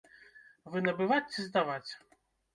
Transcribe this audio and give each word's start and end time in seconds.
Вы 0.75 0.81
набываць 0.87 1.29
ці 1.35 1.47
здаваць? 1.51 1.87